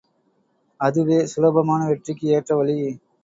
[0.79, 2.77] அதுவே சுலபமான வெற்றிக்கு ஏற்ற வழி!